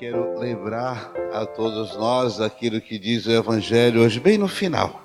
quero 0.00 0.38
lembrar 0.38 1.12
a 1.30 1.44
todos 1.44 1.94
nós 1.94 2.40
aquilo 2.40 2.80
que 2.80 2.98
diz 2.98 3.26
o 3.26 3.32
Evangelho 3.32 4.00
hoje, 4.00 4.18
bem 4.18 4.38
no 4.38 4.48
final. 4.48 5.02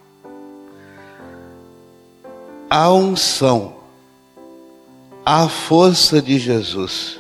A 2.69 2.89
unção, 2.93 3.75
a 5.25 5.49
força 5.49 6.21
de 6.21 6.39
Jesus, 6.39 7.19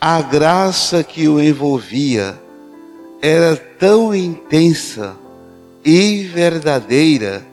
a 0.00 0.22
graça 0.22 1.04
que 1.04 1.28
o 1.28 1.38
envolvia 1.38 2.40
era 3.20 3.54
tão 3.56 4.14
intensa 4.14 5.14
e 5.84 6.22
verdadeira 6.22 7.46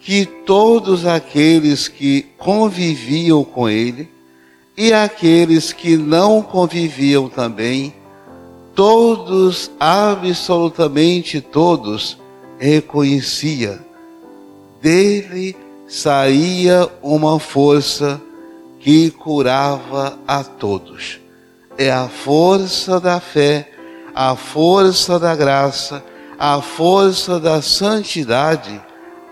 que 0.00 0.26
todos 0.26 1.06
aqueles 1.06 1.86
que 1.86 2.22
conviviam 2.36 3.44
com 3.44 3.68
ele 3.68 4.10
e 4.76 4.92
aqueles 4.92 5.72
que 5.72 5.96
não 5.96 6.42
conviviam 6.42 7.28
também 7.28 7.99
todos, 8.80 9.70
absolutamente 9.78 11.38
todos, 11.38 12.16
reconhecia. 12.58 13.78
Dele 14.80 15.54
saía 15.86 16.88
uma 17.02 17.38
força 17.38 18.18
que 18.78 19.10
curava 19.10 20.18
a 20.26 20.42
todos. 20.42 21.20
É 21.76 21.92
a 21.92 22.08
força 22.08 22.98
da 22.98 23.20
fé, 23.20 23.70
a 24.14 24.34
força 24.34 25.18
da 25.18 25.36
graça, 25.36 26.02
a 26.38 26.62
força 26.62 27.38
da 27.38 27.60
santidade, 27.60 28.80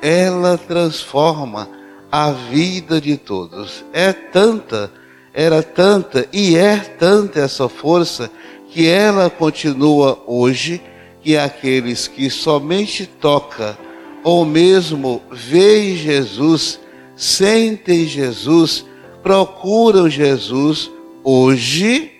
ela 0.02 0.58
transforma 0.58 1.70
a 2.12 2.32
vida 2.32 3.00
de 3.00 3.16
todos. 3.16 3.82
É 3.94 4.12
tanta, 4.12 4.92
era 5.32 5.62
tanta 5.62 6.28
e 6.34 6.54
é 6.54 6.76
tanta 6.76 7.40
essa 7.40 7.66
força 7.66 8.30
que 8.70 8.86
ela 8.86 9.30
continua 9.30 10.22
hoje, 10.26 10.80
que 11.22 11.36
aqueles 11.36 12.06
que 12.06 12.30
somente 12.30 13.06
toca 13.06 13.78
ou 14.22 14.44
mesmo 14.44 15.22
veem 15.30 15.96
Jesus, 15.96 16.78
sentem 17.16 18.06
Jesus, 18.06 18.84
procuram 19.22 20.08
Jesus, 20.08 20.90
hoje 21.24 22.12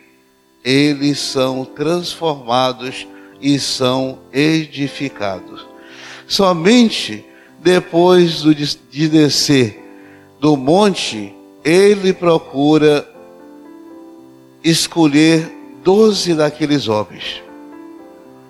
eles 0.65 1.19
são 1.19 1.65
transformados 1.65 3.07
e 3.41 3.59
são 3.59 4.19
edificados. 4.33 5.67
Somente 6.27 7.25
depois 7.61 8.43
de 8.91 9.09
descer 9.09 9.83
do 10.41 10.57
monte, 10.57 11.35
ele 11.65 12.13
procura 12.13 13.09
escolher 14.63 15.58
doze 15.83 16.35
daqueles 16.35 16.89
homens. 16.89 17.43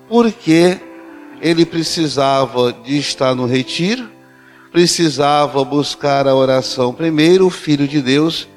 Porque 0.09 0.79
ele 1.41 1.65
precisava 1.65 2.73
de 2.73 2.99
estar 2.99 3.35
no 3.35 3.47
retiro, 3.47 4.11
precisava 4.73 5.65
buscar 5.65 6.27
a 6.27 6.35
oração 6.35 6.93
primeiro, 6.93 7.47
o 7.47 7.51
Filho 7.51 7.87
de 7.87 8.01
Deus, 8.01 8.49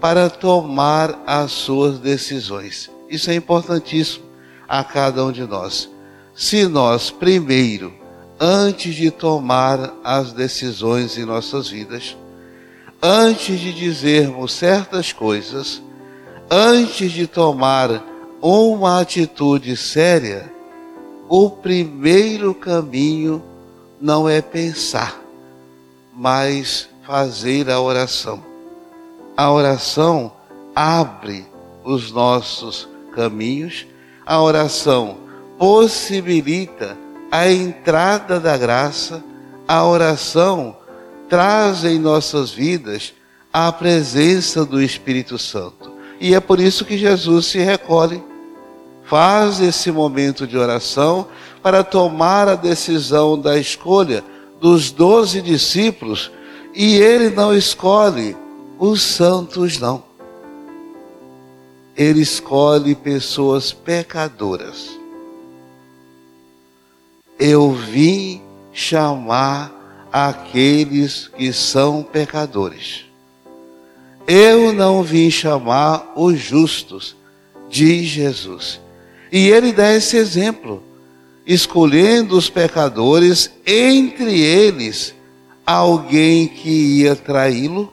para 0.00 0.28
tomar 0.28 1.22
as 1.26 1.52
suas 1.52 1.98
decisões. 1.98 2.90
Isso 3.08 3.30
é 3.30 3.34
importantíssimo 3.34 4.24
a 4.68 4.82
cada 4.82 5.24
um 5.24 5.32
de 5.32 5.44
nós. 5.44 5.88
Se 6.34 6.66
nós, 6.66 7.10
primeiro, 7.10 7.94
antes 8.38 8.94
de 8.94 9.10
tomar 9.10 9.94
as 10.04 10.32
decisões 10.32 11.16
em 11.16 11.24
nossas 11.24 11.68
vidas, 11.68 12.16
antes 13.02 13.58
de 13.58 13.72
dizermos 13.72 14.52
certas 14.52 15.12
coisas, 15.12 15.82
antes 16.50 17.12
de 17.12 17.26
tomar 17.26 18.02
uma 18.40 19.00
atitude 19.00 19.76
séria, 19.76 20.52
o 21.28 21.50
primeiro 21.50 22.54
caminho 22.54 23.42
não 24.00 24.28
é 24.28 24.40
pensar, 24.40 25.20
mas 26.14 26.88
fazer 27.04 27.70
a 27.70 27.80
oração. 27.80 28.42
A 29.36 29.50
oração 29.50 30.32
abre 30.74 31.44
os 31.84 32.10
nossos 32.12 32.88
caminhos, 33.12 33.86
a 34.24 34.40
oração 34.40 35.18
possibilita 35.58 36.96
a 37.30 37.50
entrada 37.50 38.38
da 38.38 38.56
graça, 38.56 39.22
a 39.66 39.84
oração 39.84 40.76
traz 41.28 41.84
em 41.84 41.98
nossas 41.98 42.50
vidas 42.50 43.14
a 43.52 43.72
presença 43.72 44.64
do 44.64 44.80
Espírito 44.80 45.38
Santo. 45.38 45.95
E 46.20 46.34
é 46.34 46.40
por 46.40 46.60
isso 46.60 46.84
que 46.84 46.96
Jesus 46.96 47.46
se 47.46 47.58
recolhe, 47.58 48.22
faz 49.04 49.60
esse 49.60 49.90
momento 49.90 50.46
de 50.46 50.56
oração 50.56 51.28
para 51.62 51.84
tomar 51.84 52.48
a 52.48 52.54
decisão 52.54 53.38
da 53.38 53.58
escolha 53.58 54.24
dos 54.60 54.90
doze 54.90 55.42
discípulos 55.42 56.30
e 56.74 56.96
ele 56.96 57.30
não 57.30 57.54
escolhe 57.54 58.36
os 58.78 59.00
santos, 59.02 59.78
não. 59.78 60.04
Ele 61.96 62.20
escolhe 62.20 62.94
pessoas 62.94 63.72
pecadoras. 63.72 64.90
Eu 67.38 67.72
vim 67.72 68.42
chamar 68.72 69.72
aqueles 70.12 71.28
que 71.28 71.52
são 71.52 72.02
pecadores. 72.02 73.05
Eu 74.26 74.72
não 74.72 75.02
vim 75.02 75.30
chamar 75.30 76.12
os 76.16 76.38
justos, 76.38 77.14
diz 77.68 78.06
Jesus. 78.06 78.80
E 79.30 79.48
ele 79.48 79.72
dá 79.72 79.94
esse 79.94 80.16
exemplo, 80.16 80.82
escolhendo 81.46 82.36
os 82.36 82.50
pecadores, 82.50 83.50
entre 83.64 84.40
eles 84.40 85.14
alguém 85.64 86.48
que 86.48 87.00
ia 87.00 87.14
traí-lo, 87.14 87.92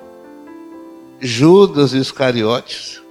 Judas 1.20 1.94
Iscariotes. 1.94 3.02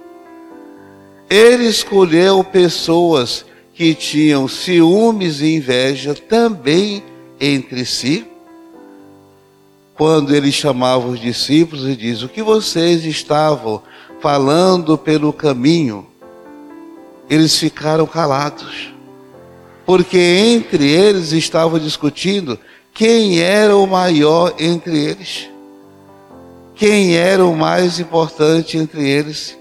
Ele 1.29 1.65
escolheu 1.65 2.43
pessoas 2.43 3.45
que 3.73 3.95
tinham 3.95 4.47
ciúmes 4.47 5.39
e 5.39 5.55
inveja 5.55 6.13
também 6.13 7.01
entre 7.39 7.85
si 7.85 8.32
quando 10.03 10.35
ele 10.35 10.51
chamava 10.51 11.07
os 11.07 11.17
discípulos 11.17 11.87
e 11.87 11.95
diz: 11.95 12.23
O 12.23 12.27
que 12.27 12.43
vocês 12.43 13.05
estavam 13.05 13.81
falando 14.19 14.97
pelo 14.97 15.31
caminho? 15.31 16.05
Eles 17.29 17.57
ficaram 17.57 18.05
calados, 18.05 18.93
porque 19.85 20.17
entre 20.17 20.91
eles 20.91 21.31
estavam 21.31 21.79
discutindo 21.79 22.59
quem 22.93 23.39
era 23.39 23.77
o 23.77 23.87
maior 23.87 24.53
entre 24.59 24.99
eles, 25.05 25.49
quem 26.75 27.15
era 27.15 27.45
o 27.45 27.55
mais 27.55 27.97
importante 27.97 28.77
entre 28.77 29.07
eles. 29.07 29.57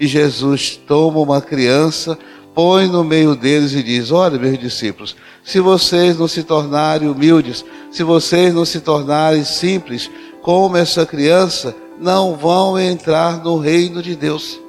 E 0.00 0.08
Jesus 0.08 0.80
toma 0.84 1.20
uma 1.20 1.40
criança, 1.40 2.18
põe 2.52 2.88
no 2.88 3.04
meio 3.04 3.36
deles 3.36 3.72
e 3.72 3.84
diz: 3.84 4.10
Olha, 4.10 4.36
meus 4.36 4.58
discípulos, 4.58 5.14
se 5.44 5.60
vocês 5.60 6.18
não 6.18 6.26
se 6.26 6.42
tornarem 6.42 7.08
humildes, 7.08 7.64
se 7.90 8.02
vocês 8.02 8.52
não 8.52 8.64
se 8.64 8.80
tornarem 8.80 9.44
simples, 9.44 10.10
como 10.42 10.76
essa 10.76 11.04
criança, 11.04 11.74
não 11.98 12.36
vão 12.36 12.78
entrar 12.78 13.42
no 13.42 13.58
reino 13.58 14.02
de 14.02 14.14
Deus. 14.14 14.60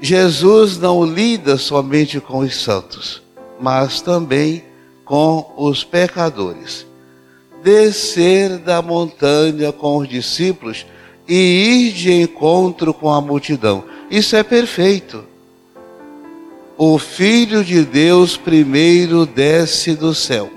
Jesus 0.00 0.78
não 0.78 1.04
lida 1.04 1.56
somente 1.56 2.18
com 2.20 2.38
os 2.38 2.60
santos, 2.60 3.22
mas 3.60 4.00
também 4.00 4.64
com 5.04 5.52
os 5.56 5.84
pecadores. 5.84 6.86
Descer 7.62 8.58
da 8.58 8.82
montanha 8.82 9.70
com 9.70 9.98
os 9.98 10.08
discípulos 10.08 10.84
e 11.28 11.34
ir 11.88 11.92
de 11.92 12.12
encontro 12.12 12.92
com 12.92 13.10
a 13.10 13.20
multidão. 13.20 13.84
Isso 14.10 14.34
é 14.34 14.42
perfeito. 14.42 15.24
O 16.84 16.98
Filho 16.98 17.62
de 17.62 17.84
Deus 17.84 18.36
primeiro 18.36 19.24
desce 19.24 19.94
do 19.94 20.12
céu. 20.12 20.50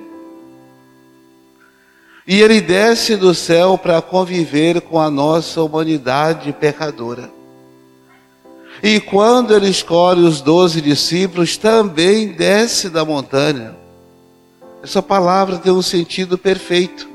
E 2.25 2.42
ele 2.42 2.62
desce 2.62 3.16
do 3.16 3.36
céu 3.36 3.77
para 3.77 4.01
conviver 4.01 4.81
com 4.81 5.00
a 5.00 5.12
nossa 5.12 5.62
humanidade 5.62 6.51
pecadora. 6.51 7.30
E 8.81 9.00
quando 9.00 9.56
ele 9.56 9.69
escolhe 9.69 10.22
os 10.22 10.42
doze 10.42 10.81
discípulos, 10.81 11.57
também 11.57 12.30
desce 12.30 12.89
da 12.89 13.06
montanha. 13.06 13.75
Essa 14.81 15.04
palavra 15.04 15.60
tem 15.60 15.72
um 15.72 15.83
sentido 15.83 16.39
perfeito. 16.39 17.07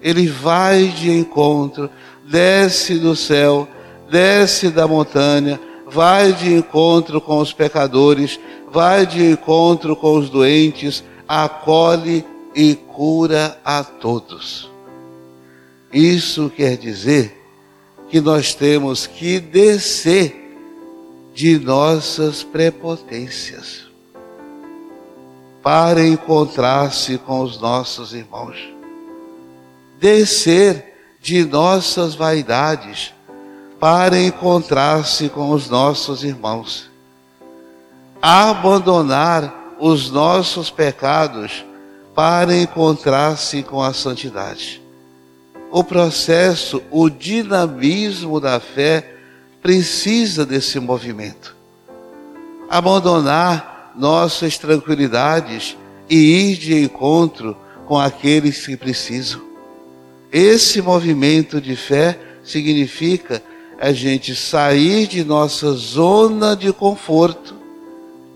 Ele 0.00 0.26
vai 0.26 0.84
de 0.84 1.10
encontro, 1.10 1.90
desce 2.26 2.98
do 2.98 3.14
céu 3.14 3.68
desce 4.10 4.68
da 4.68 4.86
montanha, 4.86 5.60
vai 5.96 6.34
de 6.34 6.52
encontro 6.52 7.22
com 7.22 7.38
os 7.38 7.54
pecadores, 7.54 8.38
vai 8.70 9.06
de 9.06 9.24
encontro 9.24 9.96
com 9.96 10.18
os 10.18 10.28
doentes, 10.28 11.02
acolhe 11.26 12.22
e 12.54 12.74
cura 12.74 13.58
a 13.64 13.82
todos. 13.82 14.70
Isso 15.90 16.52
quer 16.54 16.76
dizer 16.76 17.34
que 18.10 18.20
nós 18.20 18.54
temos 18.54 19.06
que 19.06 19.40
descer 19.40 20.36
de 21.32 21.58
nossas 21.58 22.42
prepotências 22.42 23.86
para 25.62 26.06
encontrar-se 26.06 27.16
com 27.16 27.40
os 27.40 27.58
nossos 27.58 28.12
irmãos, 28.12 28.58
descer 29.98 31.16
de 31.22 31.42
nossas 31.42 32.14
vaidades 32.14 33.15
para 33.78 34.18
encontrar-se 34.18 35.28
com 35.28 35.50
os 35.50 35.68
nossos 35.68 36.24
irmãos, 36.24 36.90
abandonar 38.20 39.76
os 39.78 40.10
nossos 40.10 40.70
pecados 40.70 41.64
para 42.14 42.56
encontrar-se 42.56 43.62
com 43.62 43.82
a 43.82 43.92
santidade. 43.92 44.82
O 45.70 45.84
processo, 45.84 46.82
o 46.90 47.10
dinamismo 47.10 48.40
da 48.40 48.58
fé 48.58 49.12
precisa 49.60 50.46
desse 50.46 50.80
movimento. 50.80 51.54
Abandonar 52.70 53.92
nossas 53.96 54.56
tranquilidades 54.56 55.76
e 56.08 56.52
ir 56.52 56.56
de 56.56 56.82
encontro 56.82 57.56
com 57.86 57.98
aqueles 57.98 58.64
que 58.64 58.76
precisam. 58.76 59.40
Esse 60.32 60.80
movimento 60.80 61.60
de 61.60 61.76
fé 61.76 62.18
significa 62.42 63.42
a 63.80 63.92
gente 63.92 64.34
sair 64.34 65.06
de 65.06 65.24
nossa 65.24 65.72
zona 65.72 66.56
de 66.56 66.72
conforto 66.72 67.54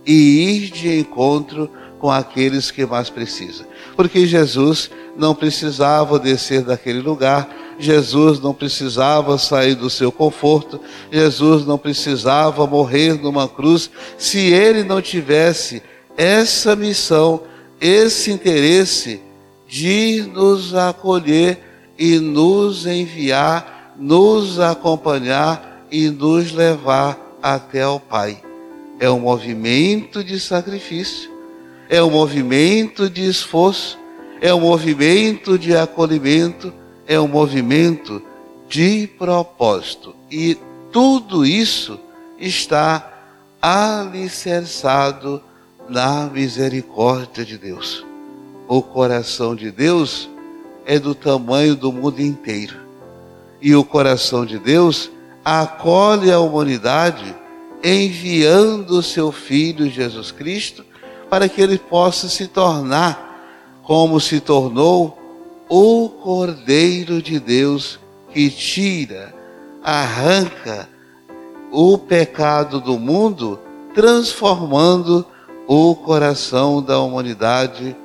e 0.07 0.13
ir 0.13 0.71
de 0.71 0.99
encontro 0.99 1.71
com 1.99 2.11
aqueles 2.11 2.71
que 2.71 2.85
mais 2.87 3.11
precisam. 3.11 3.67
Porque 3.97 4.27
Jesus 4.27 4.91
não 5.17 5.35
precisava 5.35 6.19
descer 6.19 6.63
daquele 6.63 7.01
lugar, 7.01 7.49
Jesus 7.79 8.41
não 8.41 8.53
precisava 8.53 9.39
sair 9.39 9.75
do 9.75 9.89
seu 9.89 10.13
conforto, 10.13 10.81
Jesus 11.11 11.67
não 11.67 11.79
precisava 11.79 12.67
morrer 12.67 13.15
numa 13.15 13.49
cruz, 13.49 13.91
se 14.19 14.39
ele 14.39 14.83
não 14.85 15.01
tivesse 15.01 15.83
essa 16.17 16.77
missão, 16.77 17.43
esse 17.81 18.31
interesse 18.31 19.21
de 19.67 20.29
nos 20.33 20.75
acolher 20.75 21.59
e 21.99 22.19
nos 22.19 22.87
enviar, 22.87 23.80
nos 24.01 24.59
acompanhar 24.59 25.85
e 25.93 26.09
nos 26.09 26.53
levar 26.53 27.37
até 27.41 27.87
o 27.87 28.01
Pai. 28.01 28.43
É 28.99 29.09
um 29.09 29.21
movimento 29.21 30.25
de 30.25 30.41
sacrifício 30.41 31.31
é 31.91 32.01
um 32.01 32.09
movimento 32.09 33.11
de 33.11 33.29
esforço, 33.29 33.99
é 34.41 34.55
um 34.55 34.61
movimento 34.61 35.59
de 35.59 35.77
acolhimento, 35.77 36.73
é 37.05 37.19
um 37.19 37.27
movimento 37.27 38.23
de 38.69 39.09
propósito. 39.19 40.15
E 40.31 40.57
tudo 40.93 41.45
isso 41.45 41.99
está 42.39 43.13
alicerçado 43.61 45.43
na 45.89 46.27
misericórdia 46.33 47.45
de 47.45 47.59
Deus. 47.59 48.07
O 48.69 48.81
coração 48.81 49.57
de 49.57 49.73
Deus 49.73 50.31
é 50.87 50.97
do 50.97 51.13
tamanho 51.13 51.75
do 51.75 51.91
mundo 51.91 52.23
inteiro. 52.23 52.77
E 53.61 53.75
o 53.75 53.85
coração 53.85 54.47
de 54.47 54.59
Deus 54.59 55.11
acolhe 55.45 56.31
a 56.31 56.41
humanidade 56.41 57.35
enviando 57.83 58.91
o 58.99 59.03
seu 59.03 59.33
Filho 59.33 59.91
Jesus 59.91 60.31
Cristo 60.31 60.85
para 61.29 61.49
que 61.49 61.61
ele 61.61 61.79
possa 61.79 62.29
se 62.29 62.47
tornar 62.47 63.29
como 63.83 64.21
se 64.21 64.41
tornou 64.41 65.19
o 65.69 66.09
Cordeiro 66.09 67.23
de 67.23 67.39
Deus 67.39 67.99
que 68.33 68.51
tira, 68.51 69.35
arranca 69.83 70.89
o 71.73 71.97
pecado 71.97 72.81
do 72.81 72.99
mundo, 72.99 73.59
transformando 73.95 75.25
o 75.67 75.95
coração 75.95 76.83
da 76.83 77.01
humanidade 77.01 77.97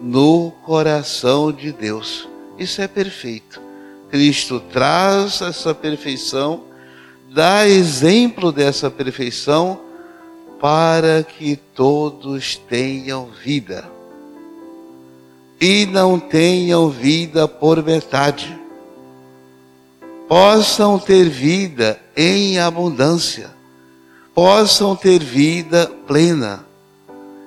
no 0.00 0.52
coração 0.64 1.52
de 1.52 1.72
Deus. 1.72 2.28
Isso 2.58 2.82
é 2.82 2.88
perfeito. 2.88 3.63
Cristo 4.10 4.60
traz 4.60 5.40
essa 5.40 5.74
perfeição, 5.74 6.64
dá 7.30 7.66
exemplo 7.66 8.52
dessa 8.52 8.90
perfeição 8.90 9.80
para 10.60 11.22
que 11.22 11.56
todos 11.56 12.56
tenham 12.56 13.28
vida. 13.44 13.84
E 15.60 15.86
não 15.86 16.18
tenham 16.18 16.90
vida 16.90 17.46
por 17.46 17.82
metade. 17.82 18.58
Possam 20.28 20.98
ter 20.98 21.28
vida 21.28 22.00
em 22.16 22.58
abundância. 22.58 23.50
Possam 24.34 24.96
ter 24.96 25.22
vida 25.22 25.90
plena. 26.06 26.64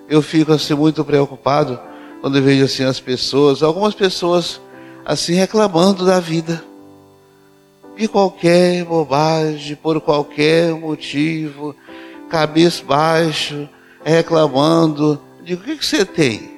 Eu 0.09 0.21
fico 0.21 0.53
assim 0.53 0.73
muito 0.73 1.03
preocupado 1.03 1.79
quando 2.21 2.41
vejo 2.41 2.65
assim 2.65 2.83
as 2.83 2.99
pessoas, 2.99 3.61
algumas 3.61 3.93
pessoas 3.93 4.59
assim 5.07 5.35
reclamando 5.35 6.05
da 6.05 6.19
vida. 6.19 6.61
De 7.95 8.09
qualquer 8.09 8.83
bobagem, 8.83 9.77
por 9.77 10.01
qualquer 10.01 10.73
motivo, 10.73 11.73
cabisbaixo, 12.29 13.69
reclamando. 14.03 15.19
Digo, 15.43 15.61
o 15.61 15.63
que, 15.63 15.77
que 15.77 15.85
você 15.85 16.05
tem? 16.05 16.57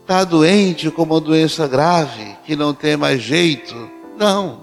Está 0.00 0.24
doente 0.24 0.90
com 0.90 1.02
uma 1.02 1.20
doença 1.20 1.68
grave 1.68 2.34
que 2.46 2.56
não 2.56 2.72
tem 2.72 2.96
mais 2.96 3.20
jeito? 3.20 3.76
Não. 4.16 4.62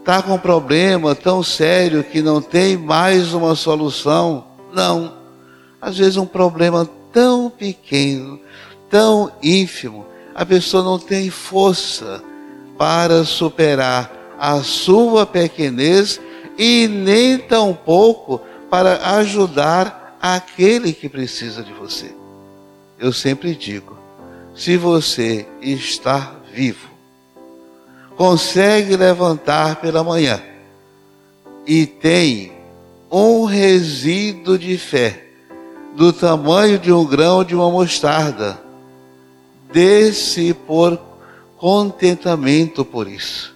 Está 0.00 0.20
com 0.20 0.34
um 0.34 0.38
problema 0.38 1.14
tão 1.14 1.42
sério 1.42 2.04
que 2.04 2.20
não 2.20 2.42
tem 2.42 2.76
mais 2.76 3.32
uma 3.32 3.54
solução? 3.54 4.44
Não. 4.70 5.14
Às 5.80 5.96
vezes 5.96 6.18
um 6.18 6.26
problema 6.26 6.86
tão 7.10 7.48
pequeno, 7.48 8.38
tão 8.90 9.32
ínfimo, 9.42 10.04
a 10.34 10.44
pessoa 10.44 10.82
não 10.82 10.98
tem 10.98 11.30
força 11.30 12.22
para 12.76 13.24
superar 13.24 14.10
a 14.38 14.62
sua 14.62 15.24
pequenez 15.24 16.20
e 16.58 16.88
nem 16.88 17.38
tampouco 17.38 18.40
para 18.68 19.16
ajudar 19.16 20.18
aquele 20.20 20.92
que 20.92 21.08
precisa 21.08 21.62
de 21.62 21.72
você. 21.72 22.12
Eu 22.98 23.12
sempre 23.12 23.54
digo: 23.54 23.96
se 24.54 24.76
você 24.76 25.46
está 25.60 26.34
vivo, 26.52 26.88
consegue 28.16 28.96
levantar 28.96 29.76
pela 29.76 30.02
manhã 30.02 30.42
e 31.66 31.86
tem 31.86 32.52
um 33.10 33.44
resíduo 33.44 34.58
de 34.58 34.76
fé 34.76 35.24
do 35.96 36.12
tamanho 36.12 36.78
de 36.78 36.92
um 36.92 37.04
grão 37.04 37.44
de 37.44 37.54
uma 37.54 37.70
mostarda, 37.70 38.60
dê-se 39.72 40.54
por 40.54 40.98
contentamento 41.56 42.84
por 42.84 43.08
isso. 43.08 43.54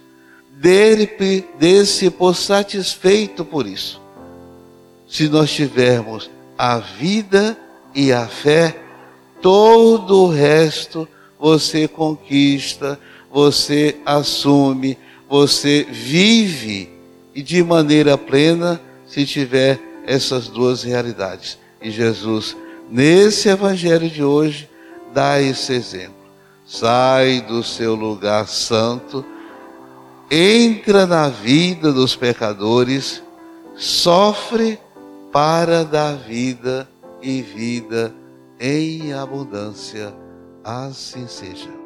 Dê-se 0.51 2.09
por 2.09 2.35
satisfeito 2.35 3.45
por 3.45 3.65
isso 3.65 3.99
se 5.09 5.27
nós 5.27 5.51
tivermos 5.51 6.29
a 6.55 6.77
vida 6.77 7.57
e 7.95 8.13
a 8.13 8.27
fé, 8.27 8.79
todo 9.41 10.25
o 10.25 10.29
resto 10.29 11.07
você 11.39 11.87
conquista, 11.87 12.99
você 13.31 13.97
assume, 14.05 14.97
você 15.27 15.85
vive 15.89 16.89
e 17.33 17.41
de 17.41 17.63
maneira 17.63 18.17
plena 18.17 18.79
se 19.07 19.25
tiver 19.25 19.79
essas 20.05 20.47
duas 20.47 20.83
realidades. 20.83 21.57
E 21.81 21.89
Jesus, 21.89 22.55
nesse 22.89 23.49
evangelho 23.49 24.09
de 24.09 24.23
hoje, 24.23 24.69
dá 25.13 25.41
esse 25.41 25.73
exemplo. 25.73 26.19
Sai 26.65 27.41
do 27.41 27.63
seu 27.63 27.95
lugar 27.95 28.47
santo, 28.47 29.25
entra 30.29 31.07
na 31.07 31.29
vida 31.29 31.91
dos 31.91 32.15
pecadores, 32.15 33.23
sofre 33.75 34.79
para 35.31 35.83
dar 35.83 36.15
vida 36.15 36.87
e 37.21 37.41
vida 37.41 38.13
em 38.59 39.13
abundância. 39.13 40.13
Assim 40.63 41.27
seja. 41.27 41.78